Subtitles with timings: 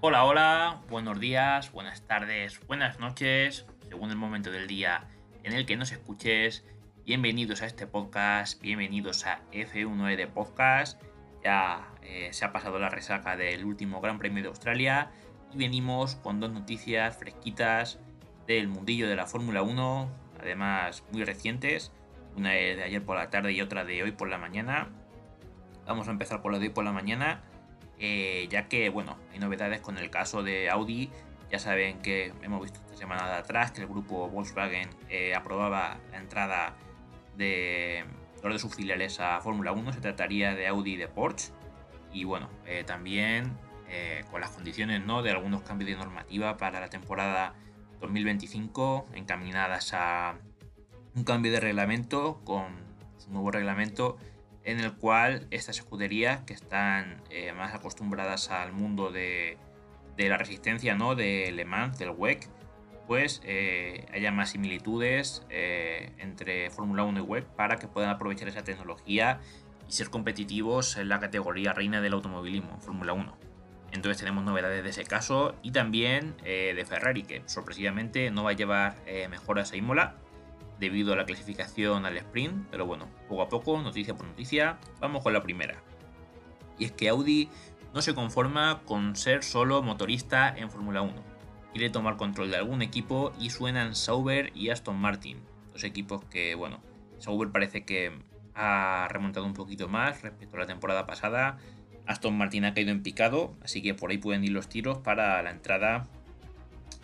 [0.00, 5.08] Hola, hola, buenos días, buenas tardes, buenas noches, según el momento del día
[5.42, 6.64] en el que nos escuches.
[7.04, 11.02] Bienvenidos a este podcast, bienvenidos a F1E de Podcast.
[11.42, 15.10] Ya eh, se ha pasado la resaca del último Gran Premio de Australia
[15.52, 17.98] y venimos con dos noticias fresquitas
[18.46, 21.90] del mundillo de la Fórmula 1, además muy recientes.
[22.36, 24.90] Una de ayer por la tarde y otra de hoy por la mañana.
[25.88, 27.42] Vamos a empezar por la de hoy por la mañana
[27.98, 31.10] eh, ya que, bueno, hay novedades con el caso de Audi.
[31.50, 35.98] Ya saben que hemos visto esta semana de atrás que el grupo Volkswagen eh, aprobaba
[36.10, 36.76] la entrada
[37.36, 38.04] de
[38.42, 39.92] dos de sus filiales a Fórmula 1.
[39.92, 41.52] Se trataría de Audi y de Porsche.
[42.12, 43.56] Y bueno, eh, también
[44.30, 45.22] con las condiciones ¿no?
[45.22, 47.54] de algunos cambios de normativa para la temporada
[48.00, 50.36] 2025 encaminadas a
[51.14, 52.66] un cambio de reglamento con
[53.16, 54.18] su nuevo reglamento
[54.64, 59.56] en el cual estas escuderías que están eh, más acostumbradas al mundo de,
[60.16, 61.14] la resistencia, ¿no?
[61.14, 62.48] De Le Mans, del WEC,
[63.06, 68.48] pues eh, haya más similitudes eh, entre Fórmula 1 y WEC para que puedan aprovechar
[68.48, 69.40] esa tecnología
[69.88, 73.38] y ser competitivos en la categoría reina del automovilismo, Fórmula 1.
[73.92, 78.52] Entonces tenemos novedades de ese caso y también de Ferrari, que sorpresivamente no va a
[78.52, 78.96] llevar
[79.30, 80.17] mejoras a Imola,
[80.78, 85.22] debido a la clasificación al sprint, pero bueno, poco a poco, noticia por noticia, vamos
[85.22, 85.82] con la primera.
[86.78, 87.48] Y es que Audi
[87.94, 91.14] no se conforma con ser solo motorista en Fórmula 1.
[91.72, 95.40] Quiere tomar control de algún equipo y suenan Sauber y Aston Martin.
[95.72, 96.80] Dos equipos que, bueno,
[97.18, 98.12] Sauber parece que
[98.54, 101.58] ha remontado un poquito más respecto a la temporada pasada.
[102.06, 105.42] Aston Martin ha caído en picado, así que por ahí pueden ir los tiros para
[105.42, 106.08] la entrada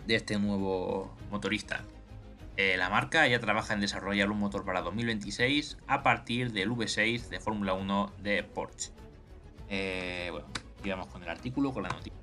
[0.07, 1.83] de este nuevo motorista.
[2.57, 7.27] Eh, la marca ya trabaja en desarrollar un motor para 2026 a partir del V6
[7.27, 8.91] de Fórmula 1 de Porsche.
[9.69, 10.47] Eh, bueno,
[10.81, 12.13] sigamos con el artículo, con la noticia.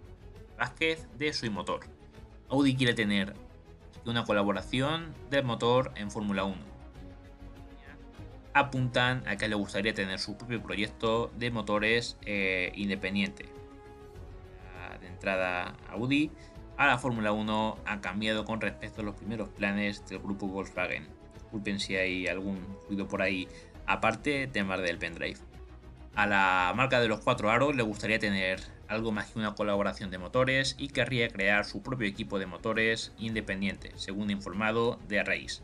[0.57, 1.81] Vázquez de su motor.
[2.49, 3.35] Audi quiere tener
[4.07, 6.57] una colaboración del motor en Fórmula 1.
[8.55, 13.47] Apuntan a que le gustaría tener su propio proyecto de motores eh, independiente.
[15.01, 16.31] De entrada, Audi
[16.83, 21.07] a la Fórmula 1 ha cambiado con respecto a los primeros planes del grupo Volkswagen.
[21.35, 23.47] Disculpen si hay algún ruido por ahí
[23.87, 25.39] aparte, temas del pendrive.
[26.17, 30.11] A la marca de los cuatro aros le gustaría tener algo más que una colaboración
[30.11, 35.63] de motores y querría crear su propio equipo de motores independiente, según informado de Race.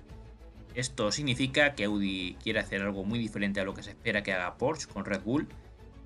[0.76, 4.32] Esto significa que Audi quiere hacer algo muy diferente a lo que se espera que
[4.32, 5.48] haga Porsche con Red Bull,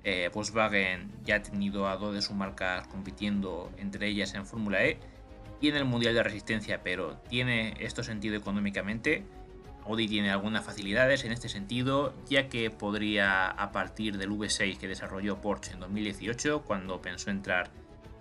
[0.03, 4.83] eh, Volkswagen ya ha tenido a dos de sus marcas compitiendo entre ellas en Fórmula
[4.83, 4.99] E
[5.61, 9.23] y en el Mundial de Resistencia, pero ¿tiene esto sentido económicamente?
[9.85, 14.87] Audi tiene algunas facilidades en este sentido, ya que podría, a partir del V6 que
[14.87, 17.69] desarrolló Porsche en 2018, cuando pensó entrar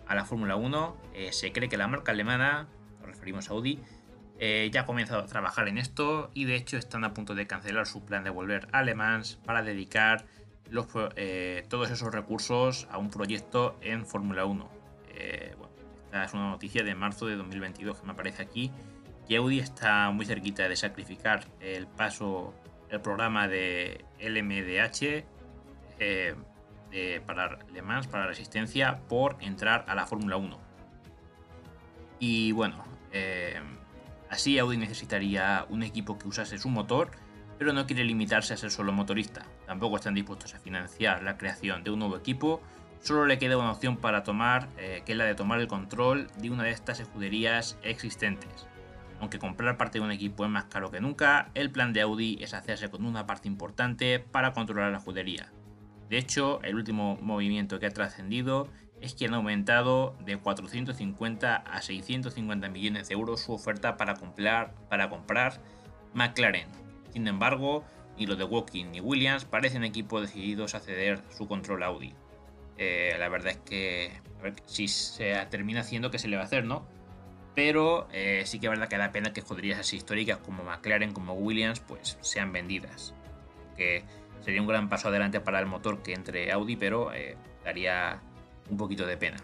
[0.06, 2.68] a la Fórmula 1, eh, se cree que la marca alemana,
[3.00, 3.80] nos referimos a Audi,
[4.38, 7.46] eh, ya ha comenzado a trabajar en esto y de hecho están a punto de
[7.46, 8.96] cancelar su plan de volver a Le
[9.44, 10.24] para dedicar
[11.16, 14.70] eh, todos esos recursos a un proyecto en Fórmula 1.
[15.14, 15.54] Eh,
[16.06, 18.70] esta es una noticia de marzo de 2022 que me aparece aquí,
[19.28, 22.54] que Audi está muy cerquita de sacrificar el paso,
[22.88, 25.24] el programa de LMDH
[25.98, 26.34] eh,
[27.26, 30.58] para Le Mans, para resistencia, por entrar a la Fórmula 1.
[32.18, 32.84] Y bueno,
[34.30, 37.10] así Audi necesitaría un equipo que usase su motor
[37.62, 39.46] pero no quiere limitarse a ser solo motorista.
[39.66, 42.60] Tampoco están dispuestos a financiar la creación de un nuevo equipo,
[43.00, 46.26] solo le queda una opción para tomar, eh, que es la de tomar el control
[46.38, 48.66] de una de estas escuderías existentes.
[49.20, 52.36] Aunque comprar parte de un equipo es más caro que nunca, el plan de Audi
[52.40, 55.52] es hacerse con una parte importante para controlar la escudería.
[56.10, 58.66] De hecho, el último movimiento que ha trascendido
[59.00, 64.74] es que han aumentado de 450 a 650 millones de euros su oferta para comprar,
[64.88, 65.60] para comprar
[66.12, 66.81] McLaren,
[67.12, 67.84] sin embargo,
[68.16, 72.14] ni los de Walking ni Williams parecen equipos decididos a ceder su control Audi.
[72.78, 76.42] Eh, la verdad es que a ver, si se termina haciendo, ¿qué se le va
[76.42, 76.86] a hacer, no?
[77.54, 81.12] Pero eh, sí que es verdad que da pena que escuderías así históricas como McLaren,
[81.12, 83.14] como Williams, pues sean vendidas.
[83.76, 84.04] Que
[84.40, 88.20] sería un gran paso adelante para el motor que entre Audi, pero eh, daría
[88.70, 89.36] un poquito de pena.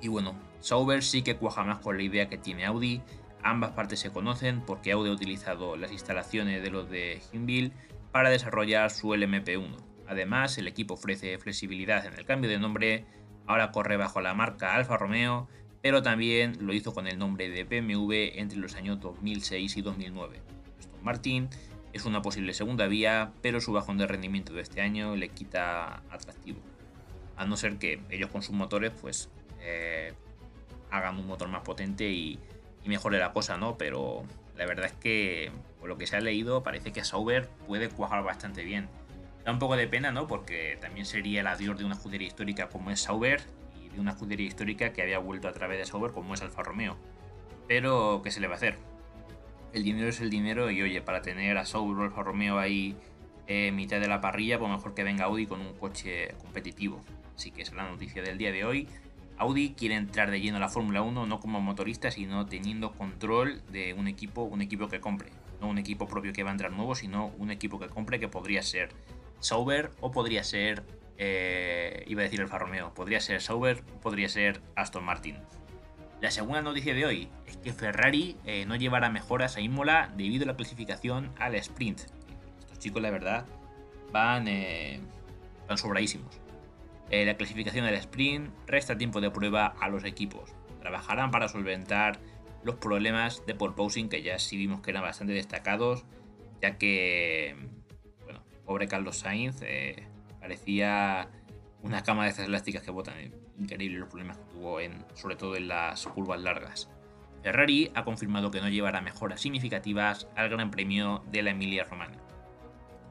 [0.00, 3.00] Y bueno, Sauber sí que cuaja más con la idea que tiene Audi
[3.46, 7.70] Ambas partes se conocen porque Audi ha utilizado las instalaciones de los de Hinville
[8.10, 9.76] para desarrollar su LMP1.
[10.08, 13.04] Además, el equipo ofrece flexibilidad en el cambio de nombre,
[13.46, 15.48] ahora corre bajo la marca Alfa Romeo,
[15.80, 20.40] pero también lo hizo con el nombre de BMW entre los años 2006 y 2009.
[20.80, 21.48] Aston Martin
[21.92, 26.02] es una posible segunda vía, pero su bajón de rendimiento de este año le quita
[26.10, 26.58] atractivo.
[27.36, 30.14] A no ser que ellos con sus motores pues eh,
[30.90, 32.40] hagan un motor más potente y,
[32.88, 33.76] mejore la cosa, ¿no?
[33.76, 34.24] Pero
[34.56, 35.50] la verdad es que,
[35.80, 38.88] por lo que se ha leído, parece que Sauber puede cuajar bastante bien.
[39.44, 40.26] Da un poco de pena, ¿no?
[40.26, 43.42] Porque también sería el adiós de una escudería histórica como es Sauber
[43.80, 46.62] y de una escudería histórica que había vuelto a través de Sauber como es Alfa
[46.62, 46.96] Romeo.
[47.68, 48.76] Pero, ¿qué se le va a hacer?
[49.72, 52.96] El dinero es el dinero y, oye, para tener a Sauber o Alfa Romeo ahí
[53.48, 57.00] eh, mitad de la parrilla, pues mejor que venga Audi con un coche competitivo.
[57.36, 58.88] Así que es la noticia del día de hoy.
[59.38, 63.62] Audi quiere entrar de lleno a la Fórmula 1 no como motorista, sino teniendo control
[63.70, 65.30] de un equipo, un equipo que compre.
[65.60, 68.28] No un equipo propio que va a entrar nuevo, sino un equipo que compre que
[68.28, 68.90] podría ser
[69.40, 70.82] Sauber o podría ser,
[71.18, 75.36] eh, iba a decir el Romeo, podría ser Sauber o podría ser Aston Martin.
[76.20, 80.44] La segunda noticia de hoy es que Ferrari eh, no llevará mejoras a Imola debido
[80.44, 82.00] a la clasificación al sprint.
[82.60, 83.44] Estos chicos, la verdad,
[84.12, 85.00] van, eh,
[85.68, 86.40] van sobradísimos.
[87.10, 90.52] Eh, la clasificación del sprint resta tiempo de prueba a los equipos.
[90.80, 92.18] Trabajarán para solventar
[92.64, 96.04] los problemas de pole posing que ya sí vimos que eran bastante destacados,
[96.60, 97.56] ya que,
[98.24, 100.08] bueno, pobre Carlos Sainz eh,
[100.40, 101.28] parecía
[101.82, 103.14] una cama de estas elásticas que botan.
[103.58, 106.90] Increíble los problemas que tuvo, en, sobre todo en las curvas largas.
[107.42, 112.18] Ferrari ha confirmado que no llevará mejoras significativas al Gran Premio de la Emilia Romagna.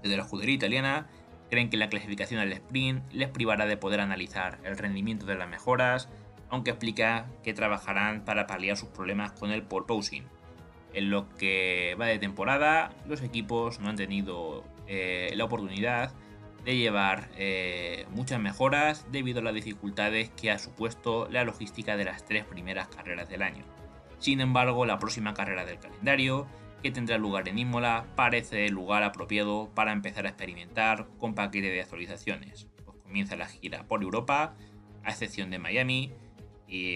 [0.03, 1.07] Desde la escudería italiana
[1.55, 5.47] creen que la clasificación al sprint les privará de poder analizar el rendimiento de las
[5.47, 6.09] mejoras,
[6.49, 10.25] aunque explica que trabajarán para paliar sus problemas con el pole posing.
[10.93, 16.11] En lo que va de temporada, los equipos no han tenido eh, la oportunidad
[16.65, 22.03] de llevar eh, muchas mejoras debido a las dificultades que ha supuesto la logística de
[22.03, 23.63] las tres primeras carreras del año.
[24.19, 26.47] Sin embargo, la próxima carrera del calendario
[26.85, 31.71] que tendrá lugar en Imola parece el lugar apropiado para empezar a experimentar con paquete
[31.71, 32.67] de actualizaciones.
[32.85, 34.53] Pues comienza la gira por Europa,
[35.03, 36.13] a excepción de Miami,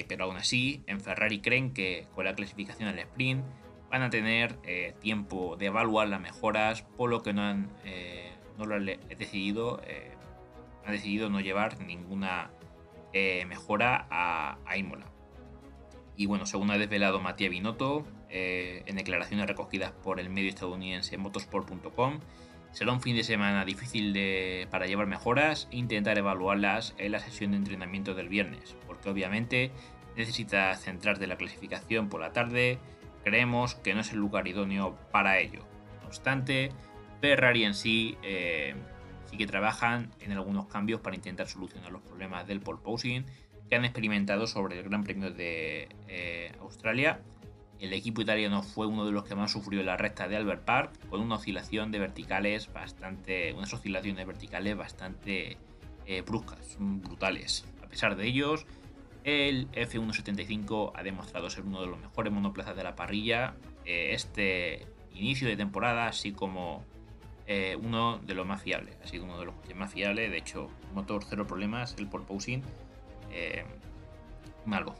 [0.07, 3.43] pero aún así en Ferrari creen que con la clasificación al sprint
[3.89, 8.31] van a tener eh, tiempo de evaluar las mejoras, por lo que no han, eh,
[8.59, 10.11] no lo han decidido, eh,
[10.85, 12.51] han decidido no llevar ninguna
[13.47, 15.07] mejora a, a Imola.
[16.15, 21.17] Y bueno, según ha desvelado Matías Binotto, eh, en declaraciones recogidas por el medio estadounidense
[21.17, 22.19] motorsport.com,
[22.71, 24.13] será un fin de semana difícil
[24.69, 29.71] para llevar mejoras e intentar evaluarlas en la sesión de entrenamiento del viernes, porque obviamente
[30.15, 32.77] necesita centrarse en la clasificación por la tarde,
[33.23, 35.65] creemos que no es el lugar idóneo para ello.
[36.01, 36.71] No obstante,
[37.21, 38.75] Ferrari en sí eh,
[39.25, 43.25] sí que trabajan en algunos cambios para intentar solucionar los problemas del pole posing
[43.69, 47.21] que han experimentado sobre el Gran Premio de eh, Australia.
[47.79, 50.91] El equipo italiano fue uno de los que más sufrió la recta de Albert Park,
[51.09, 55.57] con una oscilación de verticales bastante, unas oscilaciones verticales bastante
[56.05, 57.65] eh, bruscas, brutales.
[57.83, 58.65] A pesar de ellos,
[59.23, 63.55] el F175 ha demostrado ser uno de los mejores monoplazas de la parrilla
[63.85, 66.83] eh, este inicio de temporada, así como
[67.81, 68.95] uno de los más fiables.
[69.03, 72.61] Ha sido uno de los más fiables, de hecho, motor cero problemas, el porpoising
[73.31, 73.63] eh,
[74.65, 74.95] malo.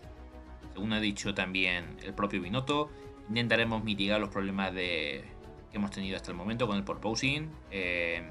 [0.79, 2.89] Según ha dicho también el propio Binotto,
[3.27, 5.25] intentaremos mitigar los problemas de,
[5.69, 8.23] que hemos tenido hasta el momento con el porposing eh,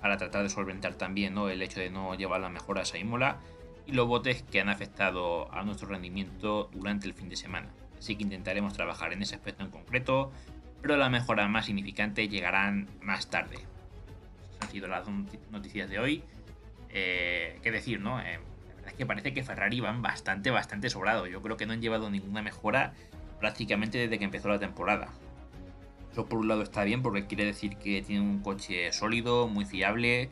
[0.00, 1.48] para tratar de solventar también ¿no?
[1.48, 3.38] el hecho de no llevar las mejoras a Imola
[3.86, 7.68] y los botes que han afectado a nuestro rendimiento durante el fin de semana.
[7.96, 10.32] Así que intentaremos trabajar en ese aspecto en concreto,
[10.82, 13.58] pero las mejoras más significantes llegarán más tarde.
[14.62, 15.06] Han sido las
[15.52, 16.24] noticias de hoy.
[16.88, 18.20] Eh, ¿Qué decir, no?
[18.20, 18.40] Eh,
[18.86, 21.26] es que parece que Ferrari van bastante, bastante sobrado.
[21.26, 22.94] Yo creo que no han llevado ninguna mejora
[23.40, 25.08] prácticamente desde que empezó la temporada.
[26.12, 29.64] Eso por un lado está bien porque quiere decir que tiene un coche sólido, muy
[29.64, 30.30] fiable,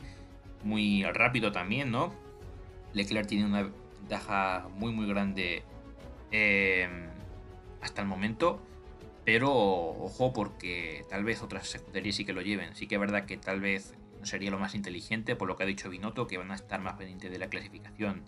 [0.62, 2.14] muy rápido también, ¿no?
[2.94, 3.70] Leclerc tiene una
[4.00, 5.62] ventaja muy muy grande
[6.32, 6.88] eh,
[7.82, 8.61] hasta el momento.
[9.25, 12.75] Pero ojo porque tal vez otras escuderías sí que lo lleven.
[12.76, 15.62] Sí que es verdad que tal vez no sería lo más inteligente por lo que
[15.64, 18.23] ha dicho Binotto, que van a estar más pendientes de la clasificación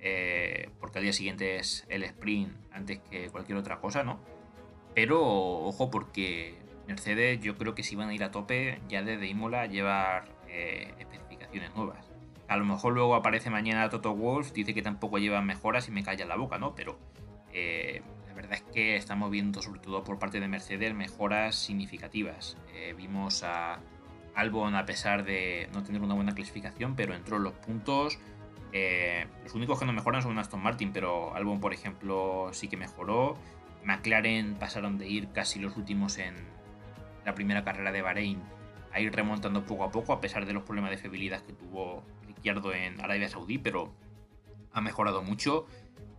[0.00, 4.20] eh, porque al día siguiente es el sprint antes que cualquier otra cosa, ¿no?
[4.94, 9.26] Pero ojo porque Mercedes yo creo que si van a ir a tope ya desde
[9.26, 12.10] Imola llevar eh, especificaciones nuevas.
[12.48, 16.02] A lo mejor luego aparece mañana Toto Wolf, dice que tampoco llevan mejoras y me
[16.02, 16.74] calla la boca, ¿no?
[16.74, 16.98] Pero
[17.52, 22.56] eh, la verdad es que estamos viendo sobre todo por parte de Mercedes mejoras significativas.
[22.96, 23.80] vimos a
[24.34, 28.18] Albon a pesar de no tener una buena clasificación, pero entró en los puntos
[28.72, 32.76] eh, los únicos que no mejoran son Aston Martin, pero Albon, por ejemplo, sí que
[32.76, 33.36] mejoró.
[33.84, 36.34] McLaren pasaron de ir casi los últimos en
[37.24, 38.42] la primera carrera de Bahrein
[38.92, 42.02] a ir remontando poco a poco, a pesar de los problemas de fiabilidad que tuvo
[42.26, 43.92] Ricciardo en Arabia Saudí, pero
[44.72, 45.66] ha mejorado mucho.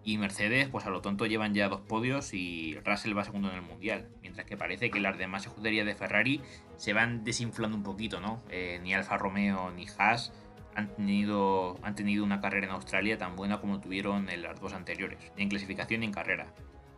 [0.04, 3.56] Y Mercedes, pues a lo tonto llevan ya dos podios y Russell va segundo en
[3.56, 4.08] el mundial.
[4.22, 6.42] Mientras que parece que las demás escuderías de Ferrari
[6.78, 8.42] se van desinflando un poquito, ¿no?
[8.50, 10.32] Eh, ni Alfa Romeo ni Haas
[10.76, 14.74] han tenido, han tenido una carrera en Australia tan buena como tuvieron en las dos
[14.74, 16.54] anteriores, en clasificación ni en carrera.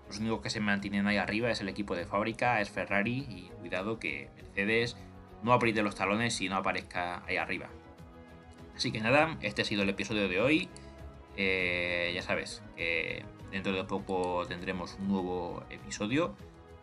[0.08, 3.50] Los únicos que se mantienen ahí arriba es el equipo de fábrica, es Ferrari y
[3.60, 4.98] cuidado que Mercedes
[5.44, 7.70] no apriete los talones y no aparezca ahí arriba.
[8.76, 10.70] Así que nada, este ha sido el episodio de hoy.
[11.38, 16.36] Eh, ya sabes que dentro de poco tendremos un nuevo episodio.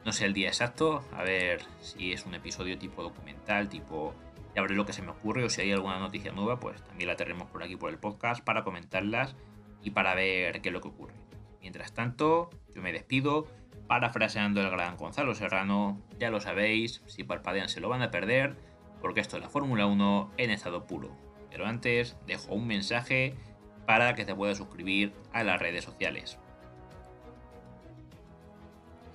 [0.04, 4.14] No sé el día exacto, a ver si es un episodio tipo documental, tipo
[4.58, 7.06] ya veré lo que se me ocurre o si hay alguna noticia nueva, pues también
[7.06, 9.36] la tenemos por aquí por el podcast para comentarlas
[9.84, 11.14] y para ver qué es lo que ocurre.
[11.60, 13.46] Mientras tanto, yo me despido,
[13.86, 18.56] parafraseando el gran Gonzalo Serrano, ya lo sabéis, si parpadean se lo van a perder,
[19.00, 21.16] porque esto es la Fórmula 1 en estado puro.
[21.52, 23.36] Pero antes, dejo un mensaje
[23.86, 26.36] para que te puedas suscribir a las redes sociales.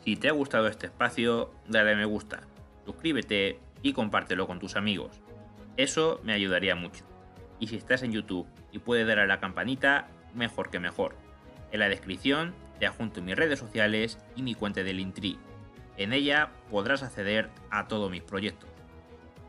[0.05, 2.47] Si te ha gustado este espacio, dale me gusta,
[2.85, 5.22] suscríbete y compártelo con tus amigos.
[5.77, 7.03] Eso me ayudaría mucho.
[7.59, 11.15] Y si estás en YouTube y puedes dar a la campanita, mejor que mejor.
[11.71, 15.37] En la descripción te adjunto mis redes sociales y mi cuenta del Intri.
[15.97, 18.69] En ella podrás acceder a todos mis proyectos.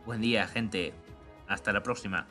[0.06, 0.92] Buen día, gente.
[1.46, 2.26] Hasta la próxima.